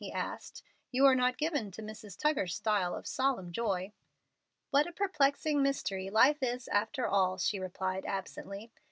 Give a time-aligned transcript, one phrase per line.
[0.03, 0.63] he asked.
[0.89, 2.17] "You are not given to Mrs.
[2.17, 3.93] Tuggar's style of 'solemn joy'?"
[4.71, 8.71] "What a perplexing mystery life is after all!" she replied, absently.